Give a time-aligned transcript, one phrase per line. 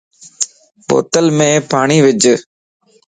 [0.87, 1.39] بوتلم
[1.69, 2.23] پاڻين وج